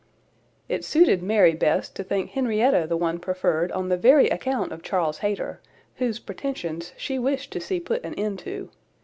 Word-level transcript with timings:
It 0.67 0.83
suited 0.83 1.21
Mary 1.21 1.53
best 1.53 1.93
to 1.95 2.03
think 2.03 2.31
Henrietta 2.31 2.87
the 2.87 2.97
one 2.97 3.19
preferred 3.19 3.71
on 3.71 3.89
the 3.89 3.97
very 3.97 4.29
account 4.29 4.71
of 4.71 4.81
Charles 4.81 5.19
Hayter, 5.19 5.59
whose 5.97 6.17
pretensions 6.17 6.91
she 6.97 7.19
wished 7.19 7.51
to 7.51 7.59
see 7.59 7.79
put 7.79 8.03
an 8.03 8.15
end 8.15 8.39
to. 8.39 8.71